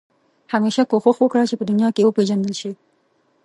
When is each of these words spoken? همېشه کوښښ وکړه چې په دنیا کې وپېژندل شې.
همېشه 0.53 0.83
کوښښ 0.91 1.17
وکړه 1.21 1.43
چې 1.49 1.55
په 1.59 1.65
دنیا 1.69 1.89
کې 1.95 2.05
وپېژندل 2.05 2.53
شې. 2.59 2.71